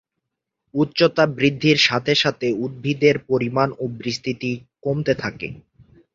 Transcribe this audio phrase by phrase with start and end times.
[0.73, 4.51] উচ্চতা বৃদ্ধির সাথে সাথে উদ্ভিদের পরিমাণ ও বিস্তৃতি
[4.83, 5.47] কমতে থাকে।